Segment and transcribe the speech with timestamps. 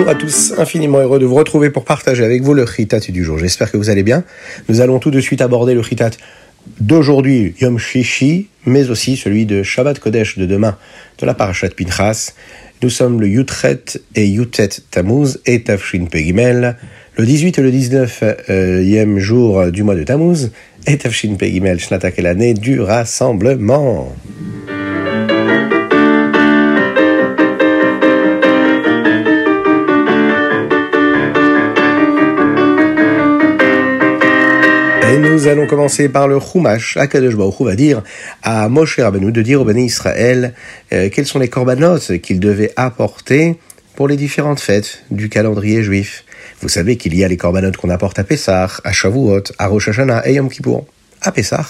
[0.00, 3.22] Bonjour à tous, infiniment heureux de vous retrouver pour partager avec vous le Chitat du
[3.22, 3.36] jour.
[3.36, 4.24] J'espère que vous allez bien.
[4.70, 6.12] Nous allons tout de suite aborder le Chitat
[6.80, 10.78] d'aujourd'hui, Yom Shishi, mais aussi celui de Shabbat Kodesh de demain,
[11.18, 12.32] de la Parashat Pinchas.
[12.82, 13.82] Nous sommes le Yutret
[14.14, 16.78] et Yutet Tammuz et Tafshin Pegimel,
[17.18, 20.50] le 18 et le 19e jour du mois de Tammuz
[20.86, 24.16] et Tafshin Pegimel, Shnatak et l'année du rassemblement.
[35.40, 36.98] Nous allons commencer par le Chumash.
[36.98, 38.02] Akadosh Baruch va dire
[38.42, 40.52] à Moshe Rabbeinu de dire au Béni Israël
[40.92, 43.58] euh, quels sont les corbanotes qu'il devait apporter
[43.96, 46.24] pour les différentes fêtes du calendrier juif.
[46.60, 49.88] Vous savez qu'il y a les corbanotes qu'on apporte à Pessah, à Shavuot, à Rosh
[49.88, 50.84] Hashanah et Yom Kippour.
[51.22, 51.64] À Pessah,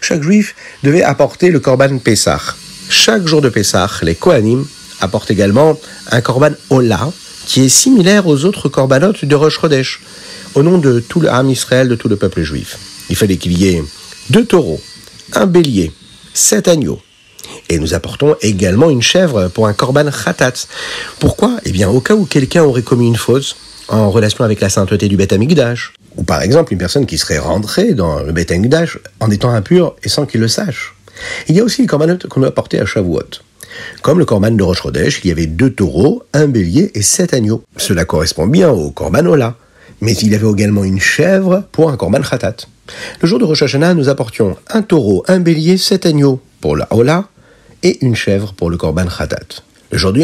[0.00, 2.40] chaque juif devait apporter le korban Pessah.
[2.88, 4.66] Chaque jour de Pessah, les Kohanim
[5.00, 5.78] apportent également
[6.10, 7.12] un korban Ola,
[7.46, 10.00] qui est similaire aux autres corbanotes de Rosh Chodesh
[10.56, 12.76] au nom de tout le Ham Israël, de tout le peuple juif.
[13.10, 13.82] Il fallait qu'il y ait
[14.30, 14.80] deux taureaux,
[15.32, 15.92] un bélier,
[16.32, 17.00] sept agneaux.
[17.68, 20.54] Et nous apportons également une chèvre pour un korban khatat.
[21.18, 21.58] Pourquoi?
[21.64, 23.56] Eh bien, au cas où quelqu'un aurait commis une faute
[23.88, 27.38] en relation avec la sainteté du Beth Amikdash, ou par exemple une personne qui serait
[27.38, 30.94] rentrée dans le Beth Amikdash en étant impure et sans qu'il le sache.
[31.48, 33.40] Il y a aussi le korban qu'on a apporté à Shavuot.
[34.02, 37.34] Comme le korban de Rosh Chodesh, il y avait deux taureaux, un bélier et sept
[37.34, 37.62] agneaux.
[37.76, 39.56] Cela correspond bien au korban Ola
[40.00, 42.56] mais il y avait également une chèvre pour un korban khatat.
[43.20, 46.86] Le jour de Rosh Hashanah, nous apportions un taureau, un bélier, sept agneaux pour la
[46.90, 47.28] hola
[47.82, 49.62] et une chèvre pour le korban khatat.
[49.90, 50.22] Le jour du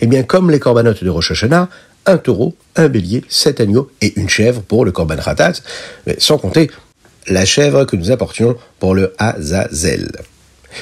[0.00, 1.68] eh bien comme les corbanotes de Rosh Hashanah,
[2.06, 5.54] un taureau, un bélier, sept agneaux et une chèvre pour le korban khatat,
[6.18, 6.70] sans compter
[7.28, 10.10] la chèvre que nous apportions pour le Azazel.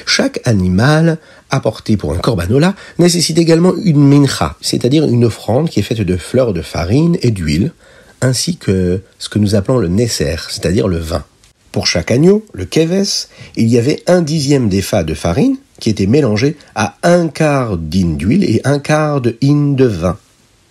[0.05, 1.17] Chaque animal
[1.49, 6.17] apporté pour un corbanola nécessite également une mincha, c'est-à-dire une offrande qui est faite de
[6.17, 7.73] fleurs de farine et d'huile,
[8.21, 11.23] ainsi que ce que nous appelons le nesser, c'est-à-dire le vin.
[11.71, 16.05] Pour chaque agneau, le keves, il y avait un dixième d'effa de farine qui était
[16.05, 20.17] mélangé à un quart d'in d'huile et un quart de in de vin.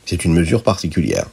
[0.05, 1.27] C'est une mesure particulière.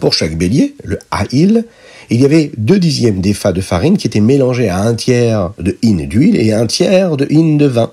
[0.00, 1.64] Pour chaque bélier, le haïl,
[2.10, 5.76] il y avait deux dixièmes d'effa de farine qui étaient mélangés à un tiers de
[5.84, 7.90] in d'huile et un tiers de in de vin.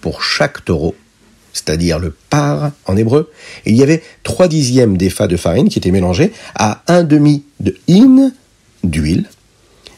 [0.00, 0.94] Pour chaque taureau,
[1.58, 3.30] c'est-à-dire le par en hébreu,
[3.66, 7.76] il y avait trois dixièmes d'effa de farine qui étaient mélangés à un demi de
[7.88, 8.30] in
[8.84, 9.26] d'huile,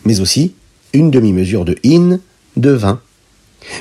[0.04, 0.54] mais aussi
[0.93, 2.19] une demi-mesure de in
[2.56, 3.00] de vin.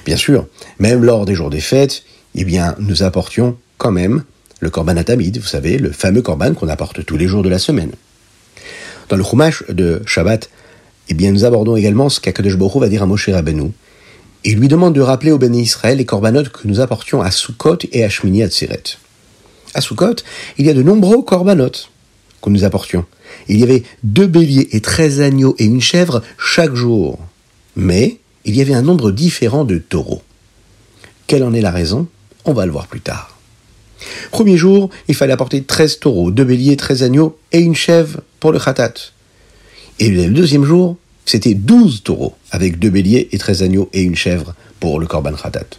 [0.06, 0.47] Bien sûr,
[0.78, 2.03] même lors des jours des fêtes,
[2.35, 4.23] eh bien, nous apportions quand même
[4.59, 7.59] le korban atamid, vous savez, le fameux korban qu'on apporte tous les jours de la
[7.59, 7.91] semaine.
[9.07, 10.50] Dans le chumash de Shabbat,
[11.07, 13.72] eh bien, nous abordons également ce qu'Akadosh Baruch va dire à Moshe Rabbeinu,
[14.44, 17.80] il lui demande de rappeler au béni Israël les corbanotes que nous apportions à Sukkot
[17.92, 18.84] et à Shmini Atzeret.
[19.74, 20.16] À Sukkot,
[20.58, 21.90] il y a de nombreux corbanotes
[22.42, 23.06] que nous apportions.
[23.48, 27.20] Il y avait deux béliers et treize agneaux et une chèvre chaque jour.
[27.76, 30.24] Mais il y avait un nombre différent de taureaux.
[31.28, 32.08] Quelle en est la raison?
[32.46, 33.38] On va le voir plus tard.
[34.32, 38.54] Premier jour, il fallait apporter treize taureaux, deux béliers, treize agneaux et une chèvre pour
[38.54, 38.94] le khatat.
[40.00, 40.96] Et le deuxième jour,
[41.29, 45.34] c'était 12 taureaux, avec deux béliers et 13 agneaux et une chèvre pour le Korban
[45.34, 45.78] Khatat.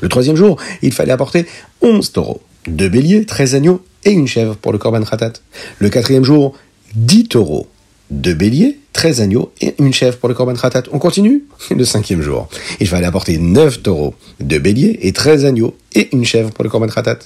[0.00, 1.44] Le troisième jour, il fallait apporter
[1.82, 5.34] 11 taureaux, deux béliers, 13 agneaux et une chèvre pour le Korban Khatat.
[5.80, 6.56] Le quatrième jour,
[6.94, 7.66] 10 taureaux,
[8.08, 10.84] deux béliers, 13 agneaux et une chèvre pour le Korban Khatat.
[10.90, 12.48] On continue Le cinquième jour,
[12.80, 16.70] il fallait apporter 9 taureaux, deux béliers et 13 agneaux et une chèvre pour le
[16.70, 17.18] Korban Khatat.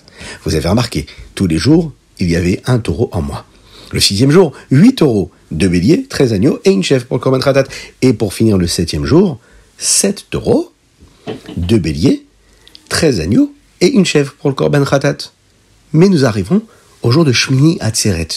[0.44, 1.06] Vous avez remarqué,
[1.37, 3.44] tous les jours, il y avait un taureau en moins.
[3.93, 7.41] Le sixième jour, huit taureaux, deux béliers, treize agneaux et une chèvre pour le Korban
[7.41, 7.65] Khatat.
[8.03, 9.39] Et pour finir le septième jour,
[9.78, 10.73] sept taureaux,
[11.56, 12.25] deux béliers,
[12.89, 15.17] treize agneaux et une chèvre pour le Korban Khatat.
[15.93, 16.62] Mais nous arrivons
[17.03, 18.29] au jour de Shmini Atzeret.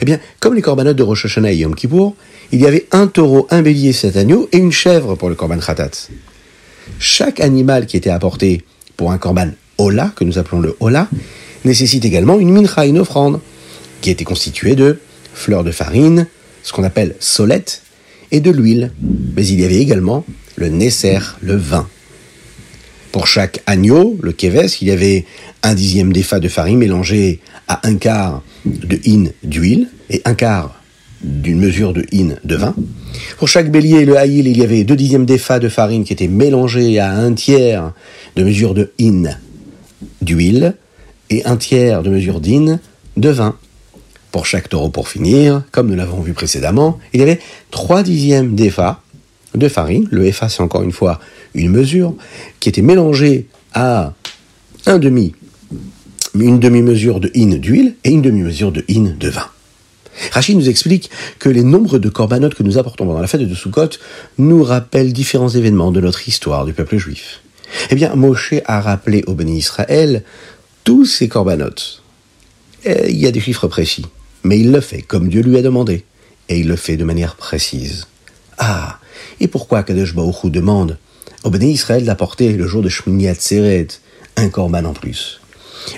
[0.00, 2.14] Eh bien, comme les corbanotes de Rosh Hashanah et Yom Kippour,
[2.52, 5.58] il y avait un taureau, un bélier, sept agneaux et une chèvre pour le Korban
[5.58, 5.90] Khatat.
[6.98, 8.62] Chaque animal qui était apporté
[8.96, 11.08] pour un Korban Ola, que nous appelons le Ola,
[11.64, 13.40] nécessite également une mincha, une offrande
[14.02, 14.98] qui était constitué de
[15.32, 16.26] fleurs de farine,
[16.62, 17.82] ce qu'on appelle solette,
[18.30, 18.90] et de l'huile.
[19.34, 20.26] Mais il y avait également
[20.56, 21.88] le nesser, le vin.
[23.12, 25.24] Pour chaque agneau, le keves, il y avait
[25.62, 30.82] un dixième d'effa de farine mélangé à un quart de in d'huile et un quart
[31.22, 32.74] d'une mesure de in de vin.
[33.38, 36.26] Pour chaque bélier, le haïl, il y avait deux dixièmes d'effa de farine qui étaient
[36.26, 37.92] mélangés à un tiers
[38.34, 39.24] de mesure de in
[40.22, 40.74] d'huile
[41.30, 42.80] et un tiers de mesure d'in
[43.16, 43.56] de vin.
[44.32, 47.40] Pour chaque taureau pour finir, comme nous l'avons vu précédemment, il y avait
[47.70, 49.00] 3 dixièmes d'EFA
[49.54, 50.08] de farine.
[50.10, 51.20] Le EFA, c'est encore une fois
[51.54, 52.14] une mesure
[52.58, 54.14] qui était mélangée à
[54.86, 55.34] un demi
[56.34, 59.46] une demi-mesure de in d'huile et une demi-mesure de in de vin.
[60.30, 63.54] Rachid nous explique que les nombres de corbanotes que nous apportons pendant la fête de
[63.54, 63.90] Sukkot
[64.38, 67.40] nous rappellent différents événements de notre histoire du peuple juif.
[67.90, 70.22] Eh bien, Moshe a rappelé au béni Israël
[70.84, 72.02] tous ces corbanotes.
[72.84, 74.04] il y a des chiffres précis,
[74.44, 76.04] mais il le fait comme Dieu lui a demandé,
[76.48, 78.06] et il le fait de manière précise.
[78.58, 78.98] Ah,
[79.40, 80.98] et pourquoi Kadosh demande
[81.44, 83.88] au béni Israël d'apporter le jour de Shmini Atzeret
[84.36, 85.40] un corban en plus?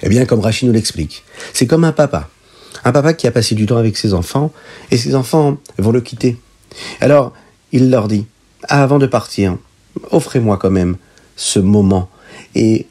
[0.03, 2.31] Eh bien, comme Rachid nous l'explique, c'est comme un papa
[2.85, 4.53] un papa qui a passé du temps avec ses enfants,
[4.91, 6.37] et ses enfants vont le quitter.
[7.01, 7.33] Alors,
[7.73, 8.27] il leur dit,
[8.65, 9.57] avant de partir,
[10.11, 10.97] offrez-moi quand même
[11.37, 12.11] ce moment,
[12.55, 12.87] et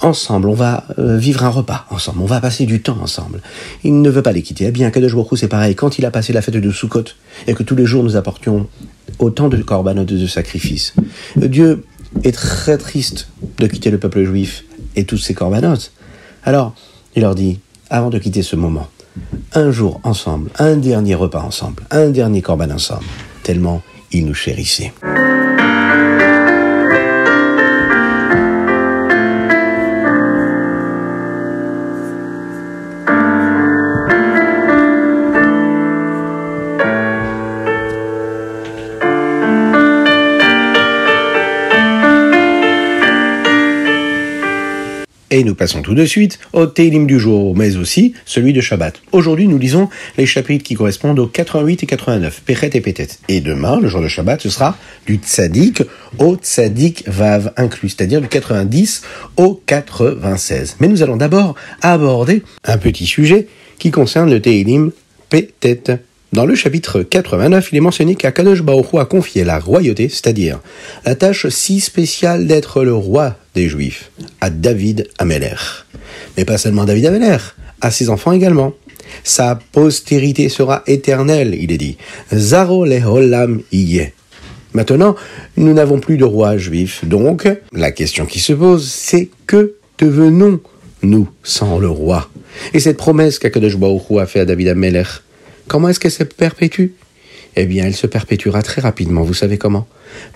[0.00, 3.40] ensemble, on va euh, vivre un repas ensemble, on va passer du temps ensemble.
[3.84, 4.66] Il ne veut pas les quitter.
[4.66, 5.74] Eh bien, Kadosh Baruch c'est pareil.
[5.74, 7.04] Quand il a passé la fête de Sukkot,
[7.46, 8.68] et que tous les jours nous apportions
[9.18, 10.94] autant de corbanotes de sacrifices,
[11.36, 11.84] Dieu
[12.24, 13.28] est très triste
[13.58, 14.64] de quitter le peuple juif
[14.96, 15.92] et tous ses corbanotes.
[16.44, 16.74] Alors,
[17.16, 17.60] il leur dit,
[17.90, 18.88] avant de quitter ce moment,
[19.54, 23.04] un jour ensemble, un dernier repas ensemble, un dernier corban ensemble,
[23.42, 24.92] tellement il nous chérissait.
[45.38, 49.00] Et nous passons tout de suite au Télim du jour, mais aussi celui de Shabbat.
[49.12, 53.06] Aujourd'hui, nous lisons les chapitres qui correspondent aux 88 et 89, Péchet et Pétet.
[53.28, 54.76] Et demain, le jour de Shabbat, ce sera
[55.06, 55.84] du Tzadik
[56.18, 59.02] au Tzadik Vav inclus, c'est-à-dire du 90
[59.36, 60.78] au 96.
[60.80, 63.46] Mais nous allons d'abord aborder un petit sujet
[63.78, 64.90] qui concerne le Télim
[65.30, 66.00] Pétet.
[66.30, 70.60] Dans le chapitre 89, il est mentionné qu'Akadosh Baruch a confié la royauté, c'est-à-dire
[71.06, 74.10] la tâche si spéciale d'être le roi des Juifs,
[74.42, 75.56] à David Ameler.
[76.36, 77.38] Mais pas seulement David Ameler,
[77.80, 78.74] à ses enfants également.
[79.24, 81.96] Sa postérité sera éternelle, il est dit.
[82.34, 84.12] Zaro leholam iye.
[84.74, 85.16] Maintenant,
[85.56, 91.28] nous n'avons plus de roi juif, donc la question qui se pose, c'est que devenons-nous
[91.42, 92.28] sans le roi?
[92.74, 95.04] Et cette promesse qu'Akadosh Baruch a fait à David Ameler,
[95.68, 96.86] Comment est-ce qu'elle se perpétue?
[97.54, 99.22] Eh bien, elle se perpétuera très rapidement.
[99.22, 99.86] Vous savez comment?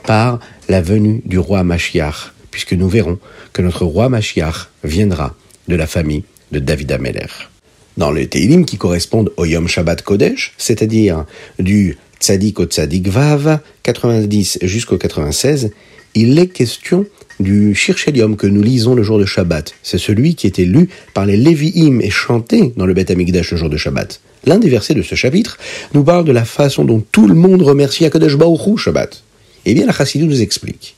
[0.07, 0.39] Par
[0.69, 3.19] la venue du roi Machiach, puisque nous verrons
[3.55, 5.35] que notre roi Machiach viendra
[5.69, 7.29] de la famille de David Ameller.
[7.97, 11.25] Dans les Teilim qui correspondent au Yom Shabbat Kodesh, c'est-à-dire
[11.59, 15.71] du Tzadik au Tzadik Vav, 90 jusqu'au 96,
[16.15, 17.07] il est question
[17.41, 19.73] du Shirshelium que nous lisons le jour de Shabbat.
[19.83, 23.57] C'est celui qui était lu par les Lévi'im et chanté dans le Beth Amikdash le
[23.57, 24.21] jour de Shabbat.
[24.45, 25.59] L'un des versets de ce chapitre
[25.95, 29.23] nous parle de la façon dont tout le monde remercie Akadosh Baruch Shabbat.
[29.65, 30.97] Eh bien, la Chassidou nous explique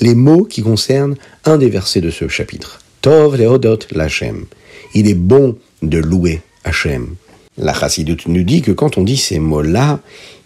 [0.00, 2.80] les mots qui concernent un des versets de ce chapitre.
[3.02, 4.46] Tov leodot lachem.
[4.94, 7.14] Il est bon de louer Hachem.
[7.58, 10.00] La Chassidoute nous dit que quand on dit ces mots-là,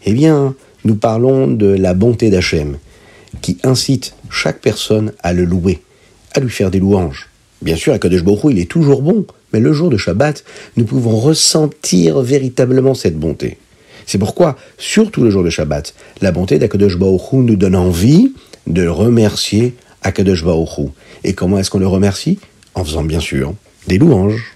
[0.04, 0.54] eh bien,
[0.84, 2.78] nous parlons de la bonté d'Hachem,
[3.40, 5.80] qui incite chaque personne à le louer,
[6.34, 7.28] à lui faire des louanges.
[7.62, 10.44] Bien sûr, Akadosh Baruch il est toujours bon, mais le jour de Shabbat,
[10.76, 13.56] nous pouvons ressentir véritablement cette bonté.
[14.04, 18.32] C'est pourquoi, surtout le jour de Shabbat, la bonté d'Akadosh nous donne envie
[18.66, 20.44] de remercier Akadosh
[21.22, 22.40] Et comment est-ce qu'on le remercie?
[22.74, 23.54] En faisant bien sûr
[23.86, 24.53] des louanges.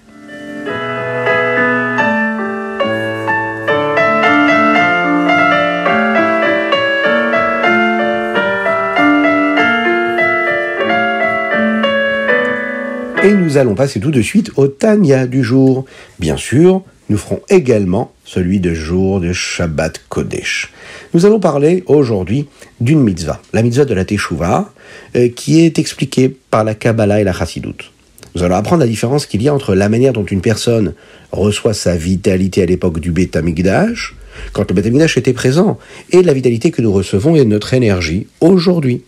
[13.24, 15.84] Et nous allons passer tout de suite au Tanya du jour.
[16.20, 20.72] Bien sûr, nous ferons également celui de jour de Shabbat Kodesh.
[21.14, 22.46] Nous allons parler aujourd'hui
[22.80, 24.72] d'une mitzvah, la mitzvah de la Teshuvah,
[25.16, 27.90] euh, qui est expliquée par la Kabbalah et la Chassidut.
[28.36, 30.94] Nous allons apprendre la différence qu'il y a entre la manière dont une personne
[31.32, 34.14] reçoit sa vitalité à l'époque du Beth Amikdash,
[34.52, 35.76] quand le Beth Amikdash était présent,
[36.10, 39.02] et la vitalité que nous recevons et notre énergie aujourd'hui.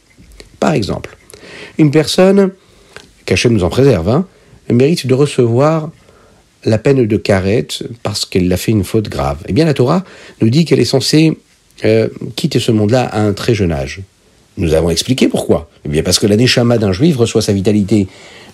[0.58, 1.16] Par exemple,
[1.78, 2.50] une personne
[3.30, 4.26] qu'Hachem nous en préserve, hein,
[4.68, 5.90] mérite de recevoir
[6.64, 9.38] la peine de carette parce qu'elle a fait une faute grave.
[9.46, 10.02] Eh bien, la Torah
[10.40, 11.38] nous dit qu'elle est censée
[11.84, 14.00] euh, quitter ce monde-là à un très jeune âge.
[14.56, 15.70] Nous avons expliqué pourquoi.
[15.84, 18.08] Eh bien, parce que la neshama d'un juif reçoit sa vitalité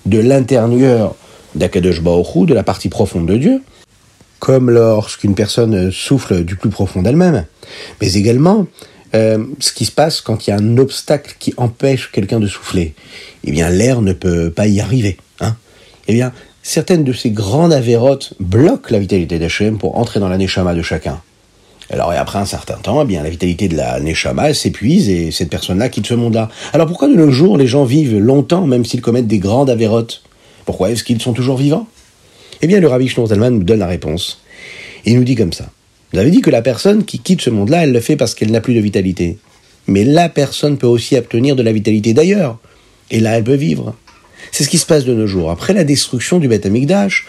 [0.04, 1.14] de l'intérieur
[1.54, 3.62] d'Akadosh Baoru, de la partie profonde de Dieu,
[4.40, 7.46] comme lorsqu'une personne souffle du plus profond d'elle-même,
[8.02, 8.66] mais également
[9.14, 12.46] euh, ce qui se passe quand il y a un obstacle qui empêche quelqu'un de
[12.46, 12.94] souffler.
[13.44, 15.16] Eh bien, l'air ne peut pas y arriver.
[15.40, 15.56] Hein
[16.08, 16.32] eh bien,
[16.62, 20.82] certaines de ces grandes avérotes bloquent la vitalité d'Hachem pour entrer dans la neshama de
[20.82, 21.20] chacun.
[21.90, 25.30] Alors, et après un certain temps, eh bien, la vitalité de la neshama s'épuise et
[25.30, 26.48] cette personne-là quitte ce monde-là.
[26.72, 30.22] Alors, pourquoi de nos jours les gens vivent longtemps, même s'ils commettent des grandes avérotes?
[30.64, 31.86] Pourquoi est-ce qu'ils sont toujours vivants?
[32.60, 34.40] Eh bien, le Rabbi Shlomo nous donne la réponse.
[35.04, 35.66] Il nous dit comme ça.
[36.12, 38.50] Vous avez dit que la personne qui quitte ce monde-là, elle le fait parce qu'elle
[38.50, 39.38] n'a plus de vitalité.
[39.86, 42.58] Mais la personne peut aussi obtenir de la vitalité d'ailleurs.
[43.10, 43.94] Et là, elle peut vivre.
[44.52, 45.50] C'est ce qui se passe de nos jours.
[45.50, 47.26] Après la destruction du Beth Amikdash,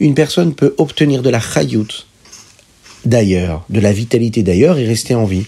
[0.00, 2.06] une personne peut obtenir de la chayut
[3.04, 5.46] d'ailleurs, de la vitalité d'ailleurs et rester en vie.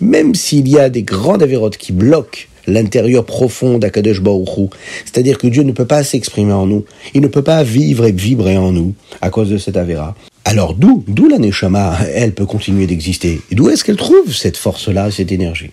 [0.00, 4.70] Même s'il y a des grandes avérotes qui bloquent l'intérieur profond d'Akadosh Baruch
[5.04, 8.12] c'est-à-dire que Dieu ne peut pas s'exprimer en nous, il ne peut pas vivre et
[8.12, 10.14] vibrer en nous à cause de cette avéra.
[10.44, 13.40] Alors d'où, d'où la Neshama, elle peut continuer d'exister?
[13.50, 15.70] Et d'où est-ce qu'elle trouve cette force-là, cette énergie?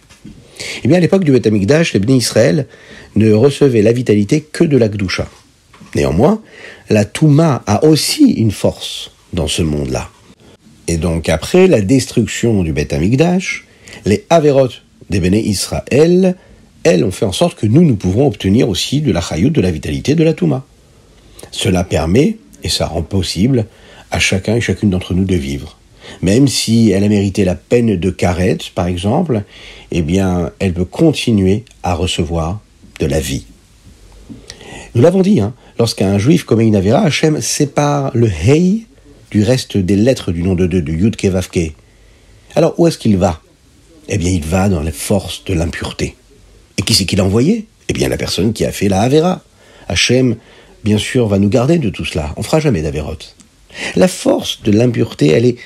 [0.83, 2.67] Eh bien, à l'époque du Beth Amikdash, les Bnei Israël
[3.15, 5.27] ne recevaient la vitalité que de la Gdusha.
[5.95, 6.41] Néanmoins,
[6.89, 10.09] la Touma a aussi une force dans ce monde-là.
[10.87, 12.95] Et donc, après la destruction du Beth
[14.05, 14.69] les Averot
[15.09, 16.35] des Bnei Israël,
[16.83, 19.61] elles ont fait en sorte que nous, nous pouvons obtenir aussi de la chayout, de
[19.61, 20.65] la vitalité, de la Touma.
[21.51, 23.65] Cela permet, et ça rend possible,
[24.11, 25.77] à chacun et chacune d'entre nous de vivre.
[26.21, 29.43] Même si elle a mérité la peine de carette, par exemple,
[29.91, 32.59] eh bien, elle peut continuer à recevoir
[32.99, 33.45] de la vie.
[34.93, 38.85] Nous l'avons dit, hein, lorsqu'un juif commet une avéra, Hachem sépare le Hei
[39.31, 41.73] du reste des lettres du nom de Dieu, du Yud Kevavke.
[42.55, 43.41] Alors, où est-ce qu'il va?
[44.09, 46.15] Eh bien, il va dans les forces de l'impureté.
[46.77, 47.67] Et qui c'est qu'il a envoyé?
[47.87, 49.41] Eh bien, la personne qui a fait la avéra.
[49.87, 50.35] Hachem,
[50.83, 52.33] bien sûr, va nous garder de tout cela.
[52.35, 53.35] On fera jamais d'avérote.
[53.95, 55.57] La force de l'impureté, elle est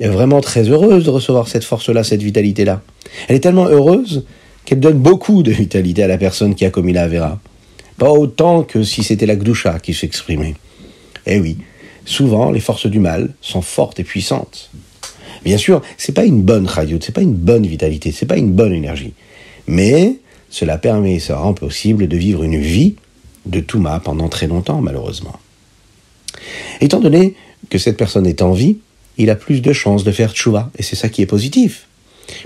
[0.00, 2.82] vraiment très heureuse de recevoir cette force-là, cette vitalité-là.
[3.28, 4.24] Elle est tellement heureuse
[4.64, 7.40] qu'elle donne beaucoup de vitalité à la personne qui a commis la Avera.
[7.98, 10.54] Pas autant que si c'était la Gdusha qui s'exprimait.
[11.26, 11.58] Eh oui,
[12.04, 14.70] souvent les forces du mal sont fortes et puissantes.
[15.44, 18.52] Bien sûr, c'est pas une bonne ce c'est pas une bonne vitalité, c'est pas une
[18.52, 19.12] bonne énergie.
[19.66, 20.16] Mais
[20.50, 22.94] cela permet, ça rend possible de vivre une vie
[23.46, 25.38] de Touma pendant très longtemps, malheureusement.
[26.80, 27.34] Étant donné
[27.70, 28.78] que cette personne est en vie,
[29.18, 31.86] il a plus de chances de faire tchouva, et c'est ça qui est positif.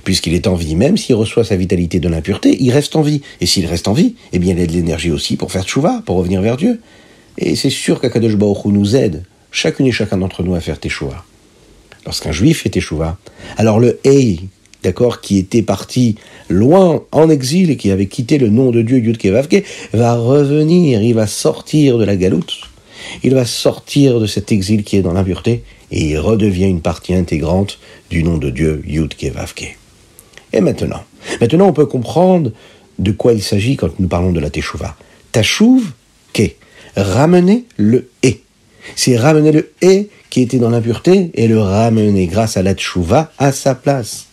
[0.05, 3.21] Puisqu'il est en vie, même s'il reçoit sa vitalité de l'impureté, il reste en vie.
[3.41, 6.03] Et s'il reste en vie, eh bien il a de l'énergie aussi pour faire tchouva,
[6.07, 6.81] pour revenir vers Dieu.
[7.39, 11.25] Et c'est sûr qu'Akadosh Baruch nous aide, chacune et chacun d'entre nous, à faire teshuva.
[12.05, 13.19] Lorsqu'un juif fait teshuva,
[13.57, 14.41] alors le Ei,
[14.83, 16.17] d'accord, qui était parti
[16.49, 21.15] loin en exil et qui avait quitté le nom de Dieu Yudkevavke, va revenir, il
[21.15, 22.61] va sortir de la galoute
[23.23, 27.15] il va sortir de cet exil qui est dans l'impureté et il redevient une partie
[27.15, 27.79] intégrante
[28.11, 29.77] du nom de Dieu Yud Kevavke.
[30.53, 31.05] Et maintenant,
[31.41, 32.53] maintenant on peut comprendre
[32.99, 34.97] de quoi il s'agit quand nous parlons de la Teshuvah.
[35.33, 35.93] Tashuv,
[36.33, 36.53] ke,
[36.97, 38.43] ramener le et.
[38.95, 43.33] C'est ramener le et qui était dans l'impureté et le ramener grâce à la Teshuvah
[43.39, 44.27] à sa place.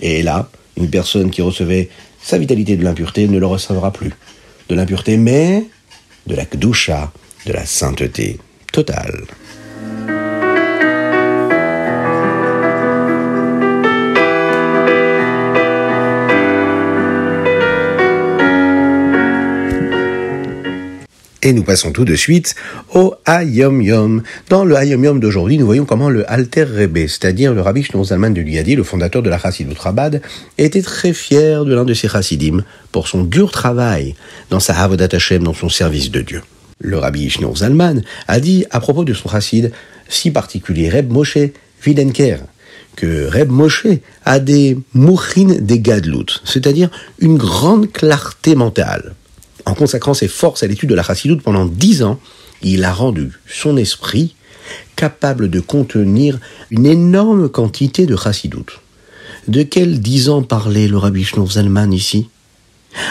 [0.00, 1.88] Et là, une personne qui recevait
[2.22, 4.12] sa vitalité de l'impureté ne le recevra plus.
[4.68, 5.64] De l'impureté, mais
[6.26, 7.10] de la Kdusha,
[7.46, 8.38] de la sainteté
[8.72, 9.24] totale.
[21.40, 22.56] Et nous passons tout de suite
[22.92, 24.22] au Hayom Yom.
[24.50, 28.04] Dans le Hayom Yom d'aujourd'hui, nous voyons comment le Alter Rebbe, c'est-à-dire le Rabbi Shnon
[28.04, 30.20] Zalman de Liadi, le fondateur de la Chassidut Rabad,
[30.58, 34.16] était très fier de l'un de ses chassidim pour son dur travail
[34.50, 36.42] dans sa Havodat Hashem, dans son service de Dieu.
[36.80, 39.72] Le rabbi Shneur Zalman a dit à propos de son chassid
[40.08, 41.38] si particulier, Reb Moshe
[41.84, 42.38] Videnker,
[42.96, 43.86] que Reb Moshe
[44.24, 49.14] a des mouchin des gadlout, c'est-à-dire une grande clarté mentale.
[49.66, 52.18] En consacrant ses forces à l'étude de la chassidoute pendant dix ans,
[52.62, 54.34] il a rendu son esprit
[54.96, 56.38] capable de contenir
[56.70, 58.80] une énorme quantité de chassidoute.
[59.46, 62.28] De quels dix ans parlait le rabbi Zalman ici?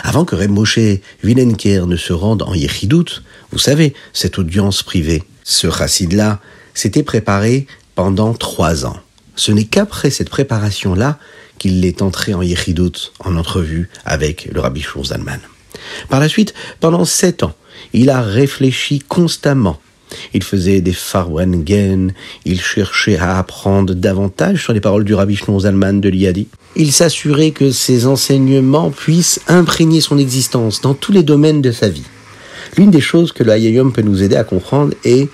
[0.04, 0.80] Avant que Reb Moshe
[1.24, 6.40] Vilenker ne se rende en Yechidout, vous savez, cette audience privée, ce chassid-là
[6.74, 8.98] s'était préparé pendant trois ans.
[9.36, 11.20] Ce n'est qu'après cette préparation-là
[11.58, 15.40] qu'il est entré en Yechidout, en entrevue avec le rabbi Zalman.
[16.10, 17.56] Par la suite, pendant sept ans,
[17.94, 19.80] il a réfléchi constamment.
[20.34, 22.14] Il faisait des farwengen,
[22.46, 26.48] il cherchait à apprendre davantage sur les paroles du rabbi Zalman de l'Iadi
[26.78, 31.90] il s'assurait que ses enseignements puissent imprégner son existence dans tous les domaines de sa
[31.90, 32.04] vie.
[32.78, 35.28] L'une des choses que le Hayayom peut nous aider à comprendre est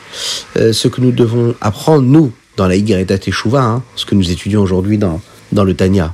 [0.56, 4.32] euh, ce que nous devons apprendre, nous, dans la Higareta Teshuvah, hein, ce que nous
[4.32, 5.20] étudions aujourd'hui dans,
[5.51, 6.13] dans le Tanya.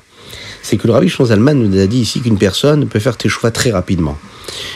[0.64, 3.72] C'est que le Rabbi Shonzalman nous a dit ici qu'une personne peut faire Teshuvah très
[3.72, 4.18] rapidement.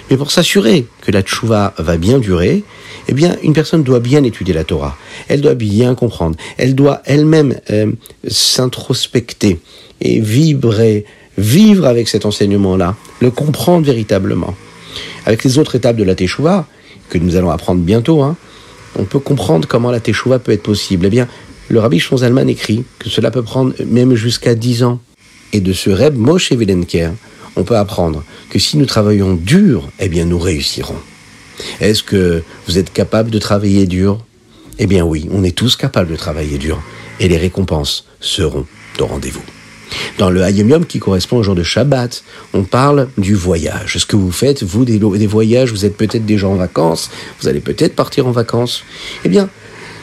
[0.10, 2.64] Mais pour s'assurer que la Teshuvah va bien durer,
[3.08, 4.98] eh bien, une personne doit bien étudier la Torah.
[5.28, 6.38] Elle doit bien comprendre.
[6.58, 7.92] Elle doit elle-même euh,
[8.28, 9.60] s'introspecter
[10.02, 11.06] et vibrer,
[11.38, 14.56] vivre avec cet enseignement-là, le comprendre véritablement.
[15.26, 16.66] Avec les autres étapes de la Teshuvah,
[17.10, 18.36] que nous allons apprendre bientôt, hein,
[18.98, 21.06] on peut comprendre comment la Teshuvah peut être possible.
[21.08, 21.28] Eh bien,
[21.70, 25.00] le Rabbi Shonzalman écrit que cela peut prendre même jusqu'à 10 ans.
[25.54, 27.12] Et de ce Reb Moshe Vilenker,
[27.56, 30.98] on peut apprendre que si nous travaillons dur, eh nous réussirons.
[31.80, 34.20] Est-ce que vous êtes capable de travailler dur?
[34.80, 36.82] Eh bien oui, on est tous capables de travailler dur.
[37.20, 38.66] Et les récompenses seront
[39.00, 39.44] au rendez-vous.
[40.18, 43.98] Dans le Hayom qui correspond au jour de Shabbat, on parle du voyage.
[43.98, 47.60] Ce que vous faites, vous, des, voyages, vous êtes peut-être déjà en vacances, vous allez
[47.60, 48.84] peut-être partir en vacances.
[49.24, 49.50] Eh bien,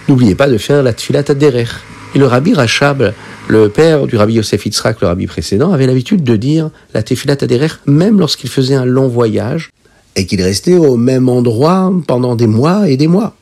[0.09, 1.67] n'oubliez pas de faire la Tfilat Aderer.
[2.15, 3.13] Et le Rabbi Rachab,
[3.51, 7.37] le père du Rabbi Yosef Yitzhak, le Rabbi précédent, avait l'habitude de dire la Tfilat
[7.41, 9.71] Aderer même lorsqu'il faisait un long voyage
[10.15, 13.35] et qu'il restait au même endroit pendant des mois et des mois.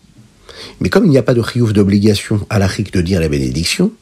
[0.80, 3.92] Mais comme il n'y a pas de chiouf d'obligation à la de dire la bénédiction,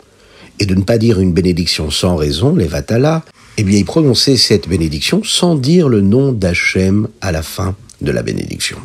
[0.58, 3.24] et de ne pas dire une bénédiction sans raison, les vatala,
[3.58, 8.12] eh bien il prononçait cette bénédiction sans dire le nom d'Hachem à la fin de
[8.12, 8.78] la bénédiction.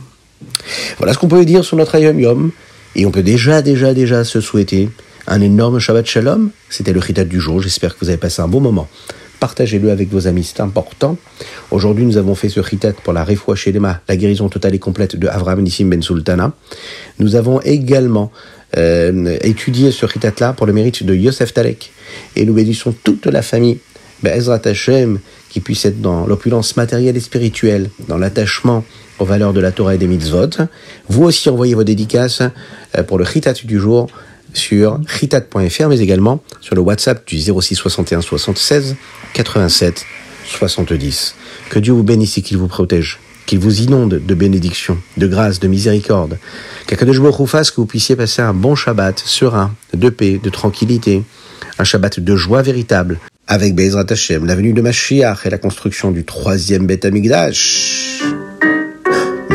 [0.98, 2.52] Voilà ce qu'on peut dire sur notre Ayom Yom,
[2.96, 4.90] et on peut déjà, déjà, déjà se souhaiter
[5.28, 6.52] un énorme Shabbat Shalom.
[6.70, 8.88] C'était le Chitat du jour, j'espère que vous avez passé un bon moment.
[9.40, 11.18] Partagez-le avec vos amis, c'est important.
[11.72, 15.16] Aujourd'hui, nous avons fait ce Chitat pour la Refoua Shelema, la guérison totale et complète
[15.16, 16.54] de Avram Nissim Ben Sultana.
[17.20, 18.32] Nous avons également
[18.78, 21.92] euh, étudier ce ritat-là pour le mérite de Yosef Talek.
[22.36, 23.80] Et nous bénissons toute la famille,
[24.24, 28.86] Ezrat Hashem, qui puisse être dans l'opulence matérielle et spirituelle, dans l'attachement
[29.20, 30.50] aux valeurs de la Torah et des mitzvot.
[31.10, 32.44] Vous aussi envoyez vos dédicaces
[32.98, 34.08] euh, pour le ritat du jour
[34.54, 38.96] sur ritat.fr, mais également sur le WhatsApp du 06 61 76
[39.34, 40.06] 87
[40.46, 41.36] 70.
[41.70, 43.20] Que Dieu vous bénisse et qu'il vous protège
[43.52, 46.38] qu'il vous inonde de bénédictions, de grâce, de miséricorde.
[46.88, 51.24] Qu'Akadosh vous fasse que vous puissiez passer un bon Shabbat serein, de paix, de tranquillité,
[51.78, 56.12] un Shabbat de joie véritable, avec Bezrat Hashem, la venue de Mashiach et la construction
[56.12, 58.22] du troisième Beth Amigdash.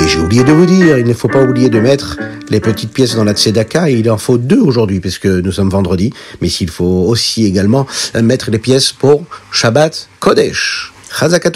[0.07, 2.17] J'ai oublié de vous dire, il ne faut pas oublier de mettre
[2.49, 5.69] les petites pièces dans la tzedaka, et il en faut deux aujourd'hui, puisque nous sommes
[5.69, 7.87] vendredi, mais s'il faut aussi également
[8.23, 10.93] mettre les pièces pour Shabbat Kodesh.
[11.19, 11.47] Chazak